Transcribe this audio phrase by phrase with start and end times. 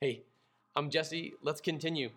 [0.00, 0.24] Hey,
[0.74, 1.34] I'm Jesse.
[1.42, 2.10] Let's continue.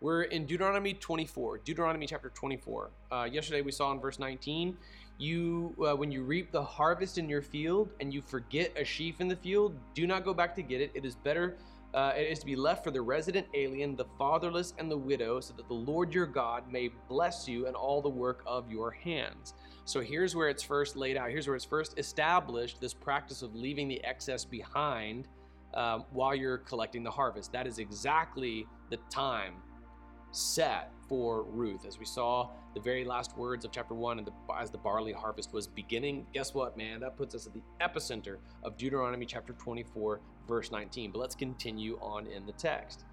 [0.00, 2.90] We're in Deuteronomy 24, Deuteronomy chapter 24.
[3.10, 4.76] Uh, yesterday we saw in verse 19,
[5.18, 9.20] you uh, when you reap the harvest in your field and you forget a sheaf
[9.20, 10.90] in the field, do not go back to get it.
[10.94, 11.56] It is better
[11.92, 15.40] uh, it is to be left for the resident alien, the fatherless, and the widow,
[15.40, 18.92] so that the Lord your God may bless you in all the work of your
[18.92, 19.54] hands.
[19.86, 21.30] So here's where it's first laid out.
[21.30, 25.26] Here's where it's first established this practice of leaving the excess behind
[25.74, 27.52] um, while you're collecting the harvest.
[27.52, 29.54] That is exactly the time
[30.32, 31.84] set for Ruth.
[31.84, 35.12] As we saw the very last words of chapter one, and the, as the barley
[35.12, 37.00] harvest was beginning, guess what, man?
[37.00, 41.10] That puts us at the epicenter of Deuteronomy chapter 24, verse 19.
[41.10, 43.04] But let's continue on in the text.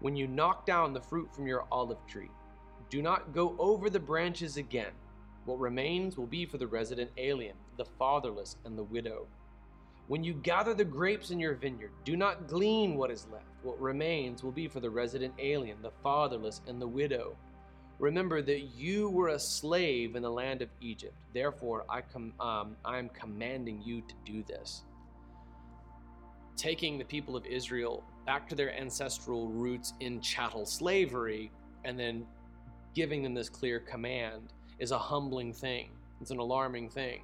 [0.00, 2.30] When you knock down the fruit from your olive tree,
[2.90, 4.92] do not go over the branches again.
[5.44, 9.26] What remains will be for the resident alien, the fatherless, and the widow.
[10.08, 13.46] When you gather the grapes in your vineyard, do not glean what is left.
[13.62, 17.36] What remains will be for the resident alien, the fatherless, and the widow.
[17.98, 21.14] Remember that you were a slave in the land of Egypt.
[21.32, 24.82] Therefore, I, com- um, I am commanding you to do this.
[26.56, 31.52] Taking the people of Israel back to their ancestral roots in chattel slavery
[31.84, 32.26] and then
[32.94, 35.90] giving them this clear command is a humbling thing.
[36.20, 37.22] It's an alarming thing.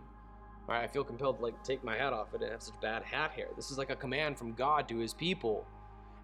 [0.69, 3.31] I feel compelled to like take my hat off it and have such bad hat
[3.31, 3.49] hair.
[3.57, 5.67] This is like a command from God to his people.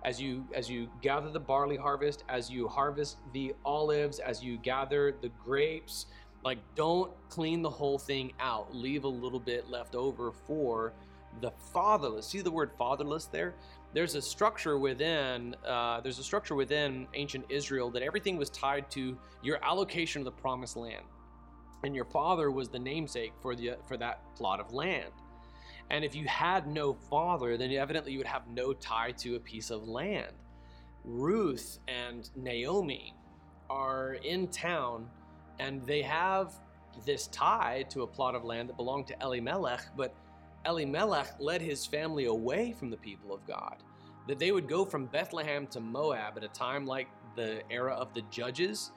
[0.04, 4.58] As you as you gather the barley harvest, as you harvest the olives, as you
[4.58, 6.06] gather the grapes,
[6.44, 8.74] like don't clean the whole thing out.
[8.74, 10.92] Leave a little bit left over for
[11.40, 12.26] the fatherless.
[12.26, 13.54] See the word fatherless there?
[13.94, 18.90] There's a structure within uh, there's a structure within ancient Israel that everything was tied
[18.90, 21.04] to your allocation of the promised land
[21.84, 25.12] and your father was the namesake for the for that plot of land.
[25.90, 29.40] And if you had no father, then evidently you would have no tie to a
[29.40, 30.32] piece of land.
[31.04, 33.14] Ruth and Naomi
[33.68, 35.08] are in town
[35.58, 36.54] and they have
[37.04, 40.14] this tie to a plot of land that belonged to Elimelech, but
[40.64, 43.76] Elimelech led his family away from the people of God.
[44.26, 48.14] That they would go from Bethlehem to Moab at a time like the era of
[48.14, 48.92] the judges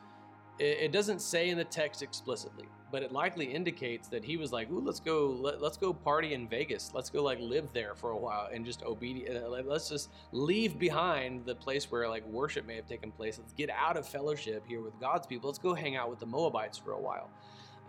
[0.59, 4.69] it, doesn't say in the text explicitly, but it likely indicates that he was like,
[4.71, 6.91] "Ooh, let's go, let, us go party in Vegas.
[6.93, 9.43] Let's go like live there for a while and just obedient.
[9.43, 13.37] Uh, let's just leave behind the place where like worship may have taken place.
[13.37, 15.49] Let's get out of fellowship here with God's people.
[15.49, 17.29] Let's go hang out with the Moabites for a while."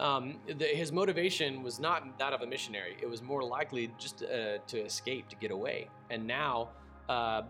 [0.01, 2.97] Um, the, his motivation was not that of a missionary.
[3.03, 5.89] It was more likely just uh, to escape, to get away.
[6.11, 6.69] And now,
[7.09, 7.43] uh,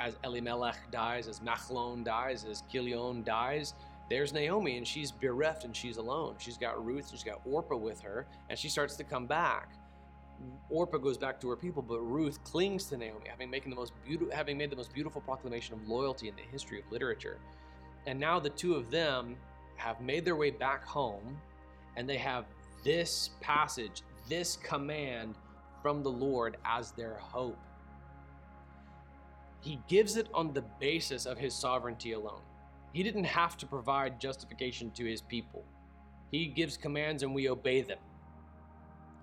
[0.00, 3.74] as Elimelech dies, as Machlon dies, as Kilion dies,
[4.12, 6.34] there's Naomi, and she's bereft and she's alone.
[6.38, 9.70] She's got Ruth, she's got Orpah with her, and she starts to come back.
[10.68, 13.94] Orpah goes back to her people, but Ruth clings to Naomi, having making the most
[14.30, 17.38] having made the most beautiful proclamation of loyalty in the history of literature.
[18.06, 19.34] And now the two of them
[19.76, 21.38] have made their way back home,
[21.96, 22.44] and they have
[22.84, 25.36] this passage, this command
[25.80, 27.58] from the Lord as their hope.
[29.60, 32.42] He gives it on the basis of his sovereignty alone.
[32.92, 35.64] He didn't have to provide justification to his people.
[36.30, 37.98] He gives commands and we obey them.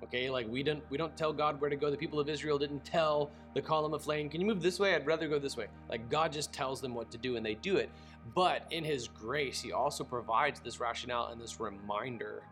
[0.04, 1.92] Okay, like we don't we don't tell God where to go.
[1.92, 4.96] The people of Israel didn't tell the column of flame, "Can you move this way?
[4.96, 7.56] I'd rather go this way." Like God just tells them what to do and they
[7.56, 7.90] do it.
[8.34, 12.44] But in his grace, he also provides this rationale and this reminder.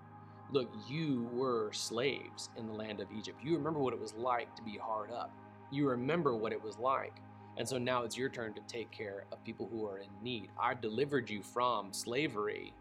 [0.51, 3.39] Look, you were slaves in the land of Egypt.
[3.43, 5.31] You remember what it was like to be hard up.
[5.71, 7.21] You remember what it was like
[7.57, 10.49] and so now it's your turn to take care of people who are in need.
[10.61, 12.73] I've delivered you from slavery,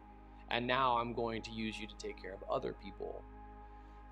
[0.50, 3.22] and now I'm going to use you to take care of other people.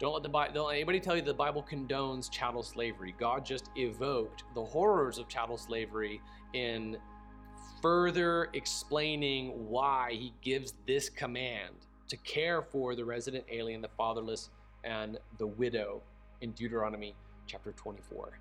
[0.01, 3.15] Don't let the Bible, don't let anybody tell you the Bible condones chattel slavery.
[3.19, 6.21] God just evoked the horrors of chattel slavery
[6.55, 6.97] in
[7.81, 11.75] further explaining why he gives this command
[12.09, 14.51] to care for the resident alien, the fatherless,
[14.83, 16.03] and the widow
[16.41, 17.15] in Deuteronomy
[17.47, 18.39] chapter 24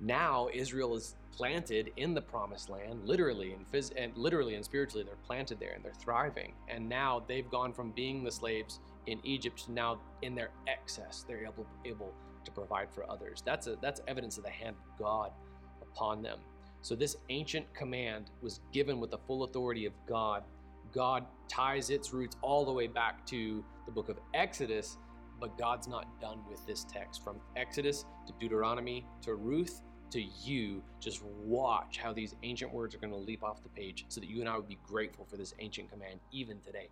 [0.00, 5.04] now Israel is planted in the promised land, literally and, phys- and literally and spiritually,
[5.04, 6.54] they're planted there and they're thriving.
[6.68, 11.24] And now they've gone from being the slaves in Egypt to now in their excess,
[11.26, 12.12] they're able able
[12.44, 13.42] to provide for others.
[13.44, 15.32] That's a that's evidence of the hand of God
[15.82, 16.38] upon them.
[16.82, 20.44] So this ancient command was given with the full authority of God.
[20.92, 24.98] God ties its roots all the way back to the book of Exodus
[25.40, 27.22] but God's not done with this text.
[27.22, 32.98] From Exodus to Deuteronomy to Ruth to you, just watch how these ancient words are
[32.98, 35.36] going to leap off the page so that you and I would be grateful for
[35.36, 36.88] this ancient command even today.